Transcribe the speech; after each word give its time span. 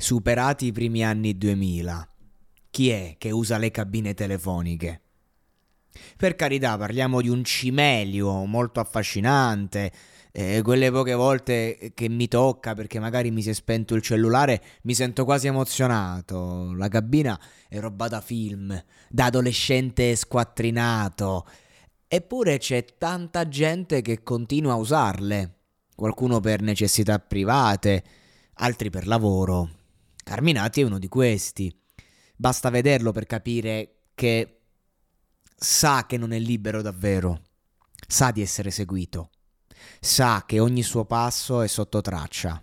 Superati 0.00 0.64
i 0.64 0.72
primi 0.72 1.04
anni 1.04 1.36
2000. 1.36 2.08
Chi 2.70 2.88
è 2.88 3.16
che 3.18 3.30
usa 3.32 3.58
le 3.58 3.70
cabine 3.70 4.14
telefoniche? 4.14 5.02
Per 6.16 6.36
carità, 6.36 6.78
parliamo 6.78 7.20
di 7.20 7.28
un 7.28 7.44
cimelio 7.44 8.46
molto 8.46 8.80
affascinante. 8.80 9.92
Eh, 10.32 10.62
quelle 10.62 10.90
poche 10.90 11.12
volte 11.12 11.92
che 11.92 12.08
mi 12.08 12.28
tocca 12.28 12.72
perché 12.72 12.98
magari 12.98 13.30
mi 13.30 13.42
si 13.42 13.50
è 13.50 13.52
spento 13.52 13.94
il 13.94 14.00
cellulare 14.00 14.62
mi 14.84 14.94
sento 14.94 15.26
quasi 15.26 15.48
emozionato. 15.48 16.72
La 16.72 16.88
cabina 16.88 17.38
è 17.68 17.78
roba 17.78 18.08
da 18.08 18.22
film, 18.22 18.82
da 19.06 19.26
adolescente 19.26 20.16
squattrinato. 20.16 21.46
Eppure 22.08 22.56
c'è 22.56 22.86
tanta 22.96 23.46
gente 23.48 24.00
che 24.00 24.22
continua 24.22 24.72
a 24.72 24.76
usarle. 24.76 25.56
Qualcuno 25.94 26.40
per 26.40 26.62
necessità 26.62 27.18
private, 27.18 28.02
altri 28.54 28.88
per 28.88 29.06
lavoro. 29.06 29.74
Carminati 30.30 30.80
è 30.80 30.84
uno 30.84 31.00
di 31.00 31.08
questi. 31.08 31.76
Basta 32.36 32.70
vederlo 32.70 33.10
per 33.10 33.26
capire 33.26 34.10
che 34.14 34.60
sa 35.56 36.06
che 36.06 36.16
non 36.18 36.30
è 36.30 36.38
libero 36.38 36.82
davvero, 36.82 37.42
sa 38.06 38.30
di 38.30 38.40
essere 38.40 38.70
seguito, 38.70 39.30
sa 39.98 40.44
che 40.46 40.60
ogni 40.60 40.84
suo 40.84 41.04
passo 41.04 41.62
è 41.62 41.66
sotto 41.66 42.00
traccia. 42.00 42.62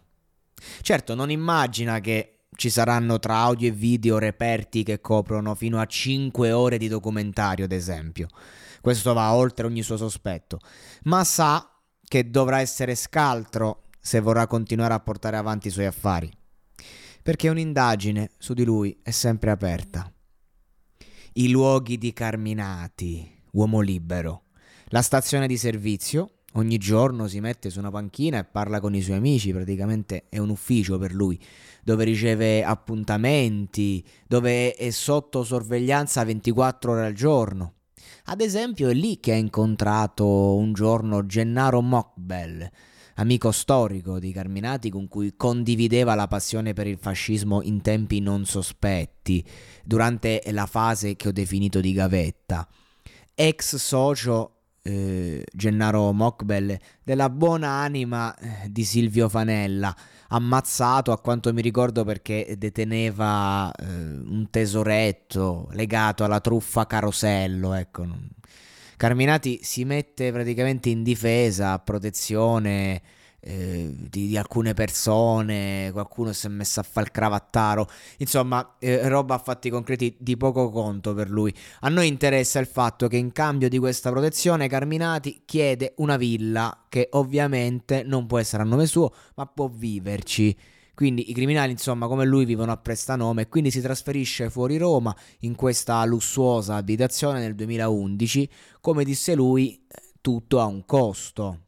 Certo, 0.80 1.14
non 1.14 1.30
immagina 1.30 2.00
che 2.00 2.46
ci 2.56 2.70
saranno 2.70 3.20
tra 3.20 3.36
audio 3.40 3.68
e 3.68 3.72
video 3.72 4.18
reperti 4.18 4.84
che 4.84 5.02
coprono 5.02 5.54
fino 5.54 5.78
a 5.82 5.86
5 5.86 6.54
ore 6.54 6.78
di 6.78 6.88
documentario, 6.88 7.66
ad 7.66 7.74
esempio. 7.74 8.30
Questo 8.80 9.12
va 9.12 9.34
oltre 9.34 9.68
ogni 9.68 9.84
suo 9.84 9.98
sospetto, 9.98 10.62
ma 11.04 11.26
sa 11.26 11.70
che 12.02 12.30
dovrà 12.30 12.62
essere 12.62 12.96
scaltro 12.96 13.88
se 14.00 14.22
vorrà 14.22 14.48
continuare 14.48 14.94
a 14.94 15.02
portare 15.02 15.36
avanti 15.36 15.68
i 15.68 15.72
suoi 15.72 15.88
affari 15.88 16.32
perché 17.28 17.50
un'indagine 17.50 18.30
su 18.38 18.54
di 18.54 18.64
lui 18.64 18.98
è 19.04 19.12
sempre 19.12 19.52
aperta. 19.52 20.10
I 21.34 21.50
luoghi 21.50 21.98
di 21.98 22.14
Carminati, 22.14 23.30
uomo 23.52 23.82
libero. 23.82 24.44
La 24.92 25.02
stazione 25.02 25.46
di 25.46 25.58
servizio, 25.58 26.36
ogni 26.54 26.78
giorno 26.78 27.28
si 27.28 27.42
mette 27.42 27.70
su 27.70 27.80
una 27.80 27.92
panchina 27.92 28.40
e 28.40 28.46
parla 28.46 28.80
con 28.80 28.96
i 28.96 29.02
suoi 29.02 29.18
amici, 29.18 29.52
praticamente 29.52 30.28
è 30.30 30.38
un 30.38 30.52
ufficio 30.52 30.98
per 30.98 31.14
lui, 31.14 31.38
dove 31.84 32.06
riceve 32.06 32.64
appuntamenti, 32.64 34.02
dove 34.26 34.74
è 34.76 34.90
sotto 34.92 35.44
sorveglianza 35.44 36.24
24 36.24 36.94
ore 36.94 37.06
al 37.08 37.14
giorno. 37.14 37.74
Ad 38.28 38.40
esempio 38.40 38.88
è 38.88 38.94
lì 38.94 39.20
che 39.20 39.34
ha 39.34 39.36
incontrato 39.36 40.56
un 40.56 40.72
giorno 40.72 41.26
Gennaro 41.26 41.82
Mokbel, 41.82 42.72
amico 43.18 43.52
storico 43.52 44.20
di 44.20 44.32
Carminati 44.32 44.90
con 44.90 45.08
cui 45.08 45.36
condivideva 45.36 46.16
la 46.16 46.28
passione 46.28 46.74
per 46.74 46.88
il 46.88 46.98
fascismo 46.98 47.62
in 47.62 47.82
tempi 47.82 48.20
non 48.20 48.46
sospetti, 48.46 49.44
durante 49.84 50.42
la 50.48 50.66
fase 50.66 51.16
che 51.16 51.30
ho 51.30 51.32
definito 51.32 51.80
di 51.80 51.94
gavetta. 51.94 52.68
Ex 53.34 53.76
socio 53.76 54.58
eh, 54.82 55.44
Gennaro 55.54 56.12
Mokbel 56.14 56.80
della 57.04 57.30
buona 57.30 57.70
anima 57.70 58.36
eh, 58.36 58.72
di 58.72 58.84
Silvio 58.84 59.28
Fanella, 59.30 59.96
ammazzato 60.30 61.12
a 61.12 61.20
quanto 61.20 61.52
mi 61.54 61.62
ricordo 61.62 62.04
perché 62.04 62.56
deteneva 62.58 63.72
eh, 63.72 63.86
un 63.86 64.48
tesoretto 64.50 65.70
legato 65.72 66.24
alla 66.24 66.40
truffa 66.40 66.86
Carosello, 66.86 67.74
ecco. 67.74 68.36
Carminati 68.98 69.60
si 69.62 69.86
mette 69.86 70.32
praticamente 70.32 70.90
in 70.90 71.04
difesa, 71.04 71.74
a 71.74 71.80
protezione 71.80 73.00
eh, 73.40 73.94
di, 73.96 74.26
di, 74.26 74.38
alcune 74.38 74.74
persone, 74.74 75.92
qualcuno 75.92 76.34
si 76.34 76.48
è 76.48 76.50
messo 76.50 76.80
a 76.80 76.84
fare 76.84 77.06
il 77.06 77.12
cravattaro, 77.12 77.88
insomma 78.18 78.76
eh, 78.80 79.08
roba 79.08 79.36
a 79.36 79.38
fatti 79.38 79.70
concreti 79.70 80.16
di 80.18 80.36
poco 80.36 80.72
conto 80.72 81.14
per 81.14 81.30
lui. 81.30 81.54
A 81.82 81.90
noi 81.90 82.08
interessa 82.08 82.58
il 82.58 82.66
fatto 82.66 83.08
che 83.08 83.18
in 83.18 83.32
cambio 83.32 83.70
di 83.70 83.78
questa 83.78 84.10
protezione 84.10 84.68
Carminati 84.68 85.44
chiede 85.46 85.94
una 85.98 86.18
villa 86.18 86.86
che 86.90 87.10
ovviamente 87.12 88.02
non 88.04 88.26
può 88.26 88.40
essere 88.40 88.64
a 88.64 88.66
nome 88.66 88.88
suo, 88.88 89.14
ma 89.36 89.46
può 89.46 89.68
viverci. 89.68 90.58
Quindi 90.98 91.30
i 91.30 91.34
criminali, 91.36 91.74
insomma, 91.74 92.08
come 92.08 92.26
lui 92.26 92.44
vivono 92.44 92.72
a 92.72 92.78
prestanome 92.78 93.44
e 93.44 93.50
quindi 93.50 93.70
si 93.70 93.82
trasferisce 93.82 94.50
fuori 94.50 94.78
Roma 94.78 95.16
in 95.42 95.54
questa 95.54 96.04
lussuosa 96.06 96.74
abitazione 96.74 97.40
nel 97.40 97.54
2011. 97.54 98.50
Come 98.82 99.04
disse 99.04 99.36
lui, 99.36 99.86
tutto 100.22 100.60
ha 100.60 100.66
un 100.66 100.84
costo. 100.86 101.66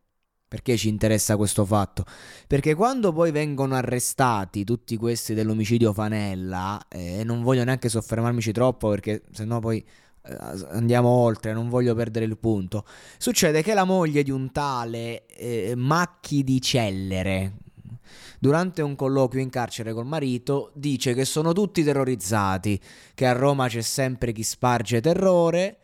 Perché 0.47 0.75
ci 0.78 0.90
interessa 0.90 1.38
questo 1.38 1.63
fatto? 1.63 2.06
Perché 2.47 2.73
quando 2.73 3.13
poi 3.13 3.29
vengono 3.29 3.75
arrestati 3.75 4.63
tutti 4.63 4.97
questi 4.97 5.35
dell'omicidio 5.35 5.94
Fanella, 5.94 6.88
e 6.90 7.19
eh, 7.19 7.23
non 7.23 7.44
voglio 7.44 7.63
neanche 7.63 7.88
soffermarmici 7.88 8.51
troppo 8.51 8.90
perché 8.90 9.22
sennò 9.31 9.59
poi 9.59 9.78
eh, 10.23 10.38
andiamo 10.72 11.07
oltre, 11.07 11.53
non 11.53 11.69
voglio 11.69 11.94
perdere 11.94 12.25
il 12.25 12.40
punto. 12.40 12.84
Succede 13.19 13.61
che 13.61 13.75
la 13.75 13.84
moglie 13.84 14.23
di 14.23 14.31
un 14.31 14.51
tale 14.51 15.28
eh, 15.28 15.75
Macchi 15.75 16.44
di 16.44 16.59
Cellere, 16.59 17.57
durante 18.40 18.81
un 18.81 18.96
colloquio 18.96 19.42
in 19.42 19.50
carcere 19.50 19.94
col 19.94 20.06
marito, 20.06 20.72
dice 20.74 21.14
che 21.14 21.25
sono 21.25 21.53
tutti 21.53 21.84
terrorizzati, 21.84 22.80
che 23.14 23.25
a 23.25 23.34
Roma 23.34 23.68
c'è 23.68 23.81
sempre 23.81 24.31
chi 24.31 24.44
sparge 24.44 25.02
terrore 25.02 25.78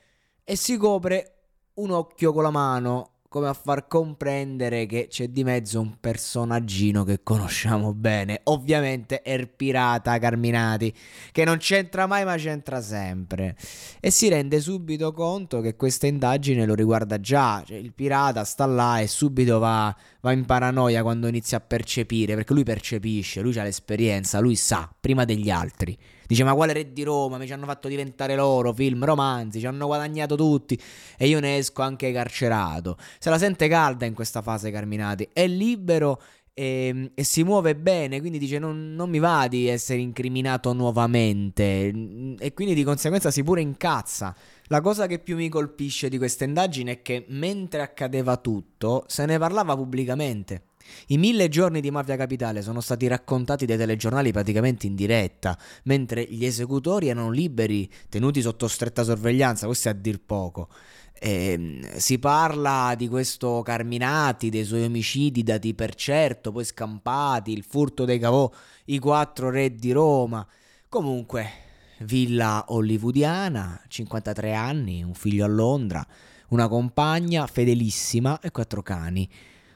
e 0.43 0.55
si 0.55 0.77
copre 0.77 1.31
un 1.75 1.91
occhio 1.91 2.31
con 2.31 2.43
la 2.43 2.51
mano 2.51 3.09
come 3.35 3.49
a 3.49 3.53
far 3.53 3.87
comprendere 3.87 4.85
che 4.85 5.07
c'è 5.09 5.27
di 5.27 5.43
mezzo 5.43 5.81
un 5.81 5.97
personaggino 5.99 7.03
che 7.03 7.21
conosciamo 7.21 7.93
bene, 7.93 8.39
ovviamente 8.43 9.21
è 9.21 9.33
il 9.33 9.49
pirata 9.49 10.17
Carminati, 10.19 10.93
che 11.33 11.43
non 11.43 11.57
c'entra 11.57 12.07
mai 12.07 12.23
ma 12.23 12.37
c'entra 12.37 12.81
sempre. 12.81 13.57
E 13.99 14.09
si 14.09 14.29
rende 14.29 14.61
subito 14.61 15.11
conto 15.11 15.59
che 15.59 15.75
questa 15.75 16.07
indagine 16.07 16.65
lo 16.65 16.75
riguarda 16.75 17.19
già, 17.19 17.61
cioè, 17.65 17.75
il 17.75 17.91
pirata 17.91 18.45
sta 18.45 18.65
là 18.65 19.01
e 19.01 19.07
subito 19.07 19.59
va, 19.59 19.93
va 20.25 20.31
in 20.31 20.45
paranoia 20.45 21.03
quando 21.03 21.27
inizia 21.27 21.57
a 21.57 21.61
percepire, 21.61 22.35
perché 22.35 22.53
lui 22.53 22.63
percepisce, 22.63 23.41
lui 23.41 23.57
ha 23.59 23.63
l'esperienza, 23.63 24.39
lui 24.39 24.55
sa, 24.55 24.89
prima 24.99 25.23
degli 25.23 25.49
altri 25.49 25.97
Dice 26.27 26.43
ma 26.43 26.53
quale 26.53 26.73
re 26.73 26.91
di 26.91 27.03
Roma, 27.03 27.37
mi 27.37 27.45
ci 27.45 27.53
hanno 27.53 27.65
fatto 27.65 27.87
diventare 27.87 28.35
loro, 28.35 28.73
film, 28.73 29.05
romanzi, 29.05 29.59
ci 29.59 29.67
hanno 29.67 29.85
guadagnato 29.85 30.35
tutti 30.35 30.79
e 31.17 31.27
io 31.27 31.39
ne 31.39 31.57
esco 31.57 31.81
anche 31.83 32.11
carcerato. 32.11 32.97
Se 33.19 33.29
la 33.29 33.37
sente 33.37 33.67
calda 33.67 34.05
in 34.05 34.13
questa 34.13 34.41
fase 34.41 34.71
Carminati, 34.71 35.29
è 35.31 35.45
libero 35.47 36.19
e, 36.53 37.11
e, 37.13 37.23
si 37.23 37.43
muove 37.43 37.75
bene, 37.75 38.19
quindi 38.19 38.39
dice 38.39 38.57
non, 38.57 38.93
non, 38.95 39.09
mi 39.09 39.19
va 39.19 39.47
di 39.47 39.67
essere 39.67 39.99
incriminato 39.99 40.73
nuovamente 40.73 41.91
e 42.39 42.53
quindi 42.53 42.73
di 42.73 42.83
conseguenza 42.83 43.29
si 43.29 43.43
pure 43.43 43.61
incazza. 43.61 44.35
La 44.69 44.81
cosa 44.81 45.05
che 45.05 45.19
più 45.19 45.35
mi 45.35 45.47
colpisce 45.47 46.09
di 46.09 46.17
questa 46.17 46.43
indagine 46.43 46.93
è 46.93 47.01
che 47.03 47.25
mentre 47.27 47.81
accadeva 47.81 48.37
tutto 48.37 49.03
se 49.07 49.25
ne 49.25 49.37
parlava 49.37 49.75
pubblicamente. 49.75 50.69
I 51.07 51.17
mille 51.17 51.49
giorni 51.49 51.81
di 51.81 51.91
Mafia 51.91 52.15
Capitale 52.15 52.63
sono 52.63 52.81
stati 52.81 53.05
raccontati 53.05 53.67
dai 53.67 53.77
telegiornali 53.77 54.31
praticamente 54.31 54.87
in 54.87 54.95
diretta, 54.95 55.57
mentre 55.83 56.23
gli 56.23 56.45
esecutori 56.45 57.09
erano 57.09 57.29
liberi, 57.29 57.87
tenuti 58.09 58.41
sotto 58.41 58.67
stretta 58.67 59.03
sorveglianza, 59.03 59.67
questo 59.67 59.89
è 59.89 59.91
a 59.91 59.95
dir 59.95 60.19
poco. 60.19 60.69
Eh, 61.13 61.81
si 61.95 62.17
parla 62.17 62.93
di 62.97 63.07
questo 63.07 63.61
Carminati, 63.63 64.49
dei 64.49 64.63
suoi 64.63 64.83
omicidi 64.83 65.43
dati 65.43 65.75
per 65.75 65.93
certo, 65.93 66.51
poi 66.51 66.65
scampati, 66.65 67.51
il 67.51 67.63
furto 67.63 68.03
dei 68.03 68.17
cavò, 68.17 68.51
i 68.85 68.97
quattro 68.97 69.51
re 69.51 69.75
di 69.75 69.91
Roma. 69.91 70.45
Comunque, 70.89 71.64
villa 71.99 72.65
hollywoodiana, 72.67 73.81
53 73.87 74.53
anni, 74.53 75.03
un 75.03 75.13
figlio 75.13 75.45
a 75.45 75.47
Londra, 75.47 76.05
una 76.49 76.67
compagna 76.67 77.47
fedelissima 77.47 78.39
e 78.39 78.51
quattro 78.51 78.81
cani. 78.81 79.29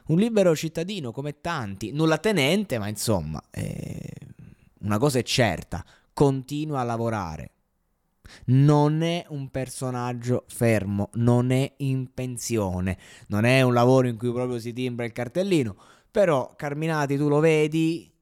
Un 0.06 0.18
libero 0.18 0.56
cittadino 0.56 1.12
come 1.12 1.40
tanti, 1.40 1.92
nulla 1.92 2.18
tenente, 2.18 2.78
ma 2.78 2.88
insomma, 2.88 3.40
eh, 3.50 4.12
una 4.80 4.98
cosa 4.98 5.18
è 5.18 5.22
certa, 5.22 5.84
continua 6.12 6.80
a 6.80 6.84
lavorare. 6.84 7.52
Non 8.46 9.02
è 9.02 9.24
un 9.28 9.50
personaggio 9.50 10.44
fermo, 10.48 11.10
non 11.14 11.50
è 11.50 11.72
in 11.78 12.12
pensione, 12.12 12.98
non 13.28 13.44
è 13.44 13.62
un 13.62 13.72
lavoro 13.72 14.08
in 14.08 14.16
cui 14.16 14.32
proprio 14.32 14.58
si 14.58 14.72
timbra 14.72 15.04
il 15.04 15.12
cartellino, 15.12 15.76
però 16.10 16.54
Carminati 16.56 17.16
tu 17.16 17.28
lo 17.28 17.38
vedi, 17.38 18.12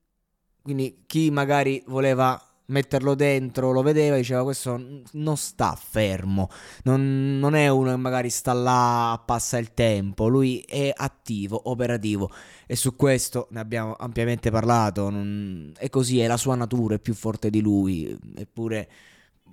quindi 0.63 1.05
chi 1.07 1.31
magari 1.31 1.83
voleva 1.87 2.48
metterlo 2.69 3.15
dentro, 3.15 3.73
lo 3.73 3.83
vedeva 3.83 4.17
e 4.17 4.21
diceva 4.21 4.43
questo 4.43 5.03
non 5.13 5.37
sta 5.37 5.75
fermo, 5.81 6.49
non, 6.85 7.39
non, 7.39 7.55
è 7.55 7.69
uno 7.69 7.91
che 7.91 7.97
magari 7.97 8.31
sta 8.31 8.53
là, 8.53 9.21
passa 9.25 9.59
il 9.59 9.73
tempo, 9.75 10.29
lui 10.29 10.61
è 10.61 10.93
attivo, 10.95 11.71
operativo. 11.71 12.31
E 12.67 12.77
su 12.77 12.97
questo 12.97 13.49
ne 13.51 13.61
abbiamo 13.61 13.95
ampiamente 13.99 14.51
parlato, 14.51 15.11
non, 15.11 15.73
è 15.77 15.89
così, 15.89 16.21
è 16.21 16.27
la 16.27 16.37
sua 16.37 16.55
natura, 16.55 16.97
è 16.97 16.99
più 16.99 17.15
forte 17.15 17.51
di 17.51 17.61
lui, 17.61 18.17
eppure 18.37 18.89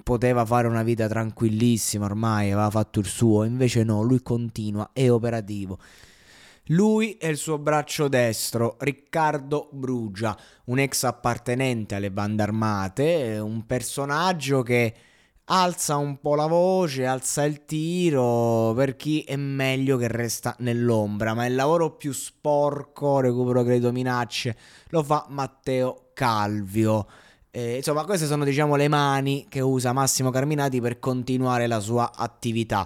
poteva 0.03 0.45
fare 0.45 0.67
una 0.67 0.83
vita 0.83 1.07
tranquillissima 1.07 2.05
ormai, 2.05 2.51
aveva 2.51 2.69
fatto 2.69 2.99
il 2.99 3.05
suo, 3.05 3.43
invece 3.43 3.83
no, 3.83 4.01
lui 4.01 4.21
continua, 4.21 4.89
è 4.93 5.09
operativo. 5.09 5.79
Lui 6.69 7.15
è 7.19 7.27
il 7.27 7.37
suo 7.37 7.59
braccio 7.59 8.07
destro, 8.07 8.75
Riccardo 8.79 9.69
Brugia, 9.71 10.35
un 10.65 10.79
ex 10.79 11.03
appartenente 11.03 11.93
alle 11.93 12.09
bande 12.09 12.41
armate, 12.41 13.37
un 13.37 13.67
personaggio 13.67 14.63
che 14.63 14.95
alza 15.45 15.97
un 15.97 16.19
po' 16.19 16.33
la 16.33 16.47
voce, 16.47 17.05
alza 17.05 17.43
il 17.43 17.65
tiro 17.65 18.73
per 18.75 18.95
chi 18.95 19.21
è 19.21 19.35
meglio 19.35 19.95
che 19.97 20.07
resta 20.07 20.55
nell'ombra, 20.59 21.35
ma 21.35 21.45
il 21.45 21.53
lavoro 21.53 21.91
più 21.91 22.11
sporco, 22.11 23.19
recupero 23.19 23.61
credo 23.61 23.91
minacce, 23.91 24.57
lo 24.89 25.03
fa 25.03 25.27
Matteo 25.29 26.09
Calvio. 26.15 27.05
Eh, 27.51 27.77
insomma, 27.77 28.03
queste 28.05 28.25
sono 28.25 28.43
diciamo 28.43 28.75
le 28.75 28.87
mani 28.87 29.45
che 29.47 29.61
usa 29.61 29.93
Massimo 29.93 30.29
Carminati 30.29 30.81
per 30.81 30.99
continuare 30.99 31.67
la 31.67 31.79
sua 31.79 32.11
attività. 32.13 32.85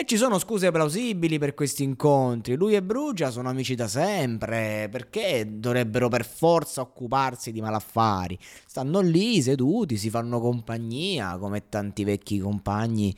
E 0.00 0.04
ci 0.04 0.16
sono 0.16 0.38
scuse 0.38 0.70
plausibili 0.70 1.40
per 1.40 1.54
questi 1.54 1.82
incontri. 1.82 2.54
Lui 2.54 2.76
e 2.76 2.84
Brugia 2.84 3.32
sono 3.32 3.48
amici 3.48 3.74
da 3.74 3.88
sempre. 3.88 4.86
Perché 4.88 5.44
dovrebbero 5.58 6.08
per 6.08 6.24
forza 6.24 6.82
occuparsi 6.82 7.50
di 7.50 7.60
malaffari? 7.60 8.38
Stanno 8.64 9.00
lì 9.00 9.42
seduti, 9.42 9.96
si 9.96 10.08
fanno 10.08 10.38
compagnia 10.38 11.36
come 11.36 11.68
tanti 11.68 12.04
vecchi 12.04 12.38
compagni 12.38 13.12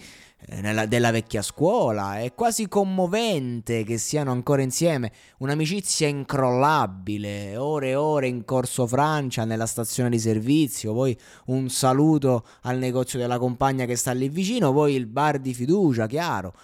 nella, 0.48 0.86
della 0.86 1.10
vecchia 1.10 1.42
scuola. 1.42 2.20
È 2.20 2.34
quasi 2.34 2.68
commovente 2.68 3.84
che 3.84 3.98
siano 3.98 4.32
ancora 4.32 4.62
insieme. 4.62 5.12
Un'amicizia 5.38 6.08
incrollabile. 6.08 7.56
Ore 7.56 7.90
e 7.90 7.94
ore 7.94 8.28
in 8.28 8.44
corso 8.44 8.86
Francia, 8.86 9.44
nella 9.44 9.66
stazione 9.66 10.10
di 10.10 10.18
servizio. 10.18 10.92
Poi 10.92 11.16
un 11.46 11.68
saluto 11.68 12.46
al 12.62 12.78
negozio 12.78 13.18
della 13.18 13.38
compagna 13.38 13.84
che 13.84 13.96
sta 13.96 14.12
lì 14.12 14.28
vicino. 14.28 14.72
Poi 14.72 14.94
il 14.94 15.06
bar 15.06 15.38
di 15.38 15.54
fiducia, 15.54 16.06
chiaro. 16.06 16.54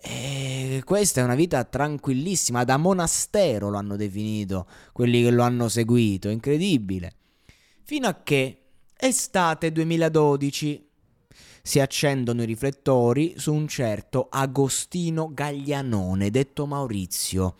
E 0.00 0.82
questa 0.84 1.20
è 1.20 1.24
una 1.24 1.34
vita 1.34 1.64
tranquillissima, 1.64 2.62
da 2.62 2.76
monastero 2.76 3.68
lo 3.68 3.78
hanno 3.78 3.96
definito 3.96 4.66
quelli 4.92 5.24
che 5.24 5.30
lo 5.30 5.42
hanno 5.42 5.68
seguito, 5.68 6.28
incredibile. 6.28 7.14
Fino 7.82 8.06
a 8.06 8.20
che 8.22 8.62
estate 8.96 9.72
2012 9.72 10.87
si 11.68 11.80
accendono 11.80 12.40
i 12.40 12.46
riflettori 12.46 13.34
su 13.36 13.52
un 13.52 13.68
certo 13.68 14.28
Agostino 14.30 15.28
Gaglianone, 15.34 16.30
detto 16.30 16.64
Maurizio, 16.64 17.56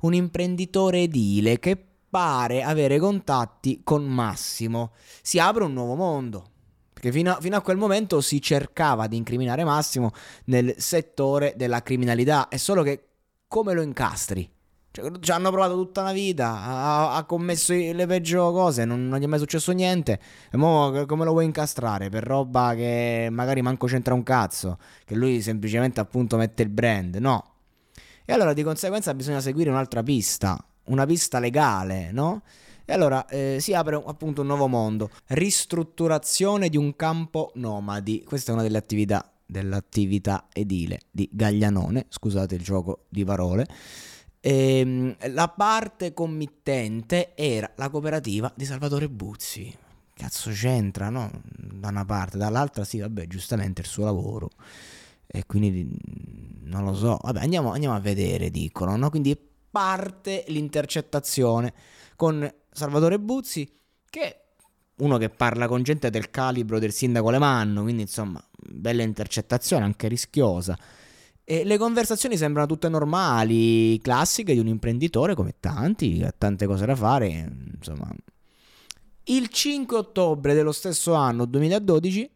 un 0.00 0.14
imprenditore 0.14 1.02
edile 1.02 1.60
che 1.60 1.80
pare 2.10 2.64
avere 2.64 2.98
contatti 2.98 3.82
con 3.84 4.04
Massimo. 4.04 4.94
Si 5.22 5.38
apre 5.38 5.62
un 5.62 5.74
nuovo 5.74 5.94
mondo. 5.94 6.50
Perché 6.92 7.12
fino 7.12 7.36
a, 7.36 7.40
fino 7.40 7.54
a, 7.54 7.60
quel 7.60 7.76
momento 7.76 8.20
si 8.20 8.42
cercava 8.42 9.06
di 9.06 9.16
incriminare 9.16 9.62
Massimo 9.62 10.10
nel 10.46 10.74
settore 10.78 11.54
della 11.56 11.82
criminalità, 11.82 12.48
è 12.48 12.56
solo 12.56 12.82
che 12.82 13.10
come 13.46 13.74
lo 13.74 13.82
incastri? 13.82 14.51
Cioè, 14.92 15.10
ci 15.20 15.30
hanno 15.30 15.50
provato 15.50 15.74
tutta 15.74 16.02
una 16.02 16.12
vita, 16.12 16.48
ha, 16.48 17.16
ha 17.16 17.24
commesso 17.24 17.72
le 17.72 18.06
peggio 18.06 18.52
cose, 18.52 18.84
non, 18.84 19.08
non, 19.08 19.18
gli 19.18 19.22
è 19.22 19.26
mai 19.26 19.38
successo 19.38 19.72
niente. 19.72 20.20
E 20.50 20.56
mo 20.58 21.06
come 21.06 21.24
lo 21.24 21.30
vuoi 21.30 21.46
incastrare? 21.46 22.10
Per 22.10 22.22
roba 22.22 22.74
che 22.74 23.28
magari 23.30 23.62
manco 23.62 23.86
c'entra 23.86 24.12
un 24.12 24.22
cazzo, 24.22 24.78
che 25.06 25.14
lui 25.14 25.40
semplicemente 25.40 25.98
appunto 25.98 26.36
mette 26.36 26.62
il 26.62 26.68
brand, 26.68 27.16
no. 27.16 27.54
E 28.26 28.34
allora 28.34 28.52
di 28.52 28.62
conseguenza 28.62 29.14
bisogna 29.14 29.40
seguire 29.40 29.70
un'altra 29.70 30.02
pista, 30.02 30.62
una 30.84 31.06
pista 31.06 31.38
legale, 31.38 32.12
no? 32.12 32.42
E 32.84 32.92
allora 32.92 33.26
eh, 33.28 33.56
si 33.60 33.72
apre 33.72 34.02
appunto 34.04 34.42
un 34.42 34.48
nuovo 34.48 34.66
mondo, 34.66 35.08
ristrutturazione 35.28 36.68
di 36.68 36.76
un 36.76 36.94
campo 36.96 37.50
nomadi. 37.54 38.22
Questa 38.24 38.50
è 38.50 38.54
una 38.54 38.62
delle 38.62 38.76
attività 38.76 39.26
dell'attività 39.46 40.48
edile 40.52 41.00
di 41.10 41.28
Gaglianone, 41.32 42.06
scusate 42.08 42.54
il 42.54 42.62
gioco 42.62 43.04
di 43.08 43.24
parole. 43.24 43.66
Ehm, 44.44 45.14
la 45.30 45.48
parte 45.48 46.12
committente 46.12 47.34
era 47.36 47.70
la 47.76 47.88
cooperativa 47.88 48.52
di 48.56 48.64
Salvatore 48.64 49.08
Buzzi. 49.08 49.72
Cazzo 50.14 50.50
c'entra, 50.50 51.08
no? 51.10 51.30
Da 51.44 51.88
una 51.88 52.04
parte, 52.04 52.38
dall'altra 52.38 52.84
sì, 52.84 52.98
vabbè, 52.98 53.26
giustamente 53.28 53.82
il 53.82 53.86
suo 53.86 54.04
lavoro. 54.04 54.50
E 55.26 55.46
quindi 55.46 55.88
non 56.64 56.84
lo 56.84 56.94
so. 56.94 57.18
Vabbè, 57.22 57.40
andiamo, 57.40 57.72
andiamo 57.72 57.94
a 57.94 58.00
vedere, 58.00 58.50
dicono, 58.50 58.96
no? 58.96 59.10
Quindi 59.10 59.38
parte 59.70 60.44
l'intercettazione 60.48 61.72
con 62.16 62.52
Salvatore 62.70 63.18
Buzzi 63.20 63.70
che 64.10 64.36
uno 64.96 65.18
che 65.18 65.30
parla 65.30 65.68
con 65.68 65.82
gente 65.82 66.10
del 66.10 66.30
calibro 66.30 66.78
del 66.78 66.92
sindaco 66.92 67.30
Lemanno, 67.30 67.82
quindi 67.82 68.02
insomma, 68.02 68.44
bella 68.56 69.02
intercettazione, 69.02 69.84
anche 69.84 70.08
rischiosa. 70.08 70.76
E 71.44 71.64
le 71.64 71.76
conversazioni 71.76 72.36
sembrano 72.36 72.68
tutte 72.68 72.88
normali, 72.88 73.98
classiche 74.00 74.52
di 74.52 74.60
un 74.60 74.68
imprenditore 74.68 75.34
come 75.34 75.56
tanti, 75.58 76.22
ha 76.22 76.32
tante 76.36 76.66
cose 76.66 76.86
da 76.86 76.94
fare, 76.94 77.52
insomma. 77.74 78.08
Il 79.24 79.48
5 79.48 79.96
ottobre 79.96 80.54
dello 80.54 80.72
stesso 80.72 81.14
anno, 81.14 81.44
2012, 81.44 82.30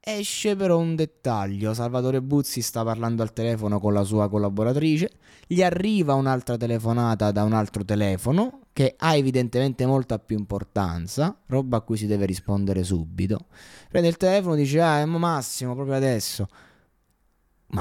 esce 0.00 0.56
però 0.56 0.78
un 0.78 0.94
dettaglio. 0.94 1.74
Salvatore 1.74 2.22
Buzzi 2.22 2.62
sta 2.62 2.82
parlando 2.84 3.22
al 3.22 3.32
telefono 3.32 3.78
con 3.78 3.92
la 3.92 4.04
sua 4.04 4.28
collaboratrice, 4.28 5.10
gli 5.46 5.62
arriva 5.62 6.14
un'altra 6.14 6.56
telefonata 6.56 7.30
da 7.32 7.42
un 7.42 7.52
altro 7.52 7.84
telefono 7.84 8.60
che 8.72 8.94
ha 8.98 9.16
evidentemente 9.16 9.86
molta 9.86 10.18
più 10.18 10.36
importanza, 10.36 11.40
roba 11.46 11.78
a 11.78 11.80
cui 11.80 11.96
si 11.96 12.06
deve 12.06 12.26
rispondere 12.26 12.84
subito. 12.84 13.46
Prende 13.88 14.08
il 14.08 14.16
telefono 14.16 14.54
e 14.54 14.58
dice: 14.58 14.80
Ah, 14.80 15.00
è 15.00 15.04
Massimo, 15.04 15.74
proprio 15.74 15.96
adesso. 15.96 16.46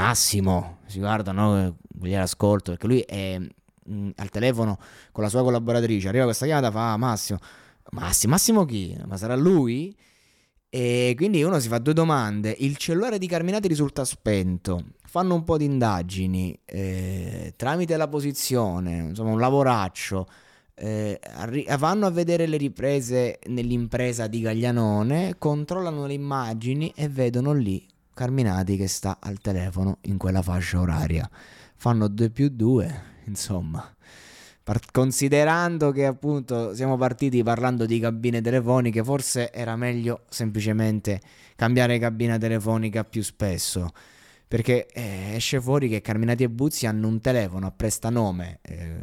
Massimo, 0.06 0.78
si 0.86 1.00
guarda, 1.00 1.32
no? 1.32 1.78
Gliel'ascolto 2.00 2.72
perché 2.72 2.86
lui 2.86 3.00
è 3.00 3.40
mh, 3.40 4.10
al 4.18 4.30
telefono 4.30 4.78
con 5.12 5.24
la 5.24 5.30
sua 5.30 5.42
collaboratrice. 5.42 6.08
Arriva 6.10 6.26
questa 6.26 6.46
chiamata, 6.46 6.70
fa 6.70 6.94
ah, 6.94 6.98
Massimo, 6.98 7.40
Massimo, 7.92 8.34
Massimo 8.34 8.66
chi? 8.66 8.96
Ma 9.08 9.18
sarà 9.18 9.36
lui? 9.36 9.98
E 10.70 11.14
quindi 11.16 11.42
uno 11.42 11.60
si 11.60 11.70
fa 11.70 11.80
due 11.80 11.94
domande. 11.94 12.56
Il 12.60 12.78
cellulare 12.78 13.18
di 13.18 13.26
Carminati 13.26 13.68
risulta 13.68 14.06
spento. 14.06 14.84
Fanno 15.06 15.34
un 15.34 15.44
po' 15.44 15.58
di 15.58 15.66
indagini 15.66 16.56
eh, 16.66 17.54
tramite 17.56 17.98
la 17.98 18.08
posizione, 18.08 18.98
insomma, 18.98 19.32
un 19.32 19.40
lavoraccio. 19.40 20.28
Eh, 20.76 21.20
arri- 21.34 21.66
vanno 21.78 22.06
a 22.06 22.12
vedere 22.12 22.46
le 22.46 22.58
riprese 22.58 23.40
nell'impresa 23.48 24.28
di 24.28 24.42
Gaglianone, 24.42 25.38
controllano 25.40 26.06
le 26.06 26.14
immagini 26.14 26.94
e 26.96 27.10
vedono 27.10 27.54
lì 27.54 27.94
Carminati 28.16 28.78
che 28.78 28.88
sta 28.88 29.18
al 29.20 29.40
telefono 29.40 29.98
in 30.04 30.18
quella 30.18 30.42
fascia 30.42 30.80
oraria. 30.80 31.30
Fanno 31.76 32.08
2 32.08 32.30
più 32.30 32.48
2, 32.48 33.02
insomma. 33.26 33.94
Par- 34.64 34.90
considerando 34.90 35.92
che 35.92 36.06
appunto 36.06 36.74
siamo 36.74 36.96
partiti 36.96 37.44
parlando 37.44 37.86
di 37.86 38.00
cabine 38.00 38.40
telefoniche, 38.40 39.04
forse 39.04 39.52
era 39.52 39.76
meglio 39.76 40.24
semplicemente 40.30 41.20
cambiare 41.58 42.00
cabina 42.00 42.38
telefonica 42.38 43.04
più 43.04 43.22
spesso. 43.22 43.92
Perché 44.48 44.88
eh, 44.88 45.34
esce 45.36 45.60
fuori 45.60 45.90
che 45.90 46.00
Carminati 46.00 46.44
e 46.44 46.50
Buzzi 46.50 46.88
hanno 46.88 47.10
un 47.10 47.20
telefono 47.20 47.68
a 47.68 47.72
prestanome 47.72 48.60
eh, 48.62 48.96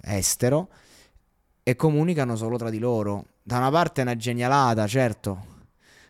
estero 0.00 0.70
e 1.62 1.76
comunicano 1.76 2.36
solo 2.36 2.56
tra 2.56 2.70
di 2.70 2.78
loro. 2.78 3.26
Da 3.42 3.58
una 3.58 3.70
parte 3.70 4.00
è 4.00 4.04
una 4.04 4.16
genialata, 4.16 4.86
certo, 4.86 5.55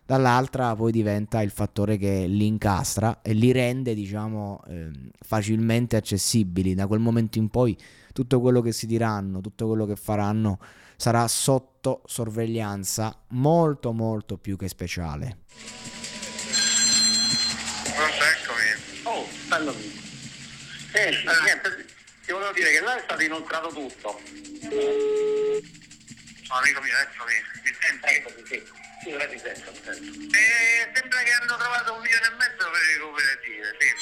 dall'altra 0.06 0.74
poi 0.74 0.92
diventa 0.92 1.42
il 1.42 1.50
fattore 1.50 1.98
che 1.98 2.26
li 2.26 2.46
incastra 2.46 3.20
e 3.22 3.32
li 3.32 3.52
rende 3.52 3.92
diciamo 3.92 4.62
eh, 4.68 4.90
facilmente 5.20 5.96
accessibili 5.96 6.74
da 6.74 6.86
quel 6.86 7.00
momento 7.00 7.38
in 7.38 7.48
poi 7.48 7.76
tutto 8.12 8.40
quello 8.40 8.60
che 8.62 8.72
si 8.72 8.86
diranno 8.86 9.40
tutto 9.40 9.66
quello 9.66 9.84
che 9.84 9.96
faranno 9.96 10.58
sarà 10.96 11.26
sotto 11.28 12.02
sorveglianza 12.06 13.24
molto 13.30 13.92
molto 13.92 14.38
più 14.38 14.56
che 14.56 14.68
speciale 14.68 15.38
Pronto, 17.96 18.24
eccomi. 18.24 19.04
Oh, 19.04 19.26
bello 19.48 19.70
amico. 19.70 20.04
Eh. 20.92 21.10
niente, 21.44 21.86
ti 22.26 22.32
volevo 22.32 22.52
dire 22.52 22.70
che 22.70 22.80
là 22.80 22.98
è 22.98 23.02
stato 23.04 23.22
inoltrato 23.22 23.68
tutto. 23.68 24.20
amico 26.48 26.80
mio, 26.82 26.92
adesso 26.92 27.24
mi, 27.24 27.36
mi 27.64 27.72
senti? 27.80 28.04
Ecco. 28.04 28.28
Sì, 28.44 28.62
sento, 29.10 29.70
ti 29.72 29.80
sento. 29.84 30.36
Eh, 30.36 30.90
sembra 30.94 31.22
che 31.22 31.32
hanno 31.32 31.56
trovato 31.56 31.94
un 31.94 32.00
milione 32.00 32.26
e 32.26 32.30
mezzo 32.30 32.70
per 32.70 32.80
le 32.82 32.98
cooperative, 32.98 33.76
sì. 33.78 33.94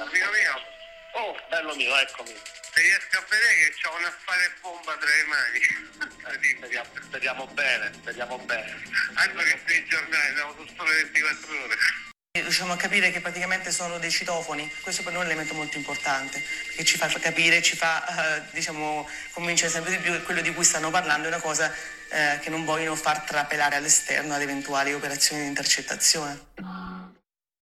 Amico 0.00 0.30
mio, 0.30 0.68
Oh, 1.12 1.36
bello 1.48 1.74
mio, 1.74 1.96
eccomi. 1.98 2.32
se 2.72 2.80
riesco 2.80 3.18
a 3.18 3.24
vedere 3.28 3.54
che 3.54 3.74
c'ho 3.82 3.94
un 3.96 4.04
affare 4.04 4.54
bomba 4.60 4.96
tra 4.96 5.08
le 5.08 5.24
mani. 5.24 5.60
Speriamo, 6.60 6.90
speriamo 7.02 7.46
bene, 7.48 7.92
speriamo 7.94 8.38
bene. 8.38 8.82
Anche 9.14 9.44
che 9.44 9.60
sui 9.66 9.84
giornali 9.86 10.34
siamo 10.34 10.54
su 10.54 10.74
solo 10.76 10.90
24 10.90 11.62
ore. 11.64 11.76
Riusciamo 12.50 12.72
a 12.72 12.76
capire 12.76 13.12
che 13.12 13.20
praticamente 13.20 13.70
sono 13.70 13.98
dei 13.98 14.10
citofoni, 14.10 14.68
questo 14.80 15.04
per 15.04 15.12
noi 15.12 15.22
è 15.22 15.24
un 15.24 15.30
elemento 15.30 15.54
molto 15.54 15.76
importante, 15.76 16.42
perché 16.66 16.82
ci 16.82 16.96
fa 16.96 17.06
capire, 17.06 17.62
ci 17.62 17.76
fa 17.76 18.38
eh, 18.38 18.42
diciamo, 18.50 19.08
convincere 19.30 19.70
sempre 19.70 19.92
di 19.92 19.98
più 19.98 20.10
che 20.10 20.22
quello 20.22 20.40
di 20.40 20.52
cui 20.52 20.64
stanno 20.64 20.90
parlando 20.90 21.26
è 21.26 21.30
una 21.30 21.38
cosa 21.38 21.72
eh, 22.08 22.40
che 22.40 22.50
non 22.50 22.64
vogliono 22.64 22.96
far 22.96 23.20
trapelare 23.20 23.76
all'esterno 23.76 24.34
ad 24.34 24.42
eventuali 24.42 24.92
operazioni 24.92 25.42
di 25.42 25.46
intercettazione. 25.46 26.89